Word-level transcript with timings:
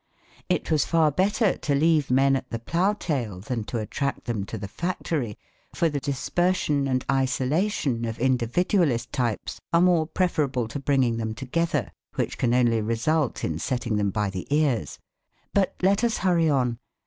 It 0.49 0.71
was 0.71 0.83
far 0.83 1.11
better 1.11 1.55
to 1.57 1.75
leave 1.75 2.09
men 2.09 2.35
at 2.35 2.49
the 2.49 2.57
ploughtail 2.57 3.39
than 3.41 3.63
to 3.65 3.77
attract 3.77 4.25
them 4.25 4.45
to 4.47 4.57
the 4.57 4.67
factory, 4.67 5.37
for 5.75 5.89
the 5.89 5.99
dispersion 5.99 6.87
and 6.87 7.05
isolation 7.11 8.05
of 8.05 8.17
individualist 8.17 9.13
types 9.13 9.61
are 9.71 9.79
more 9.79 10.07
preferable 10.07 10.67
to 10.69 10.79
bringing 10.79 11.17
them 11.17 11.35
together, 11.35 11.91
which 12.15 12.39
can 12.39 12.55
only 12.55 12.81
result 12.81 13.43
in 13.43 13.59
setting 13.59 13.97
them 13.97 14.09
by 14.09 14.31
the 14.31 14.47
ears. 14.49 14.97
But 15.53 15.75
let 15.83 16.03
us 16.03 16.17
hurry 16.17 16.49
on. 16.49 16.79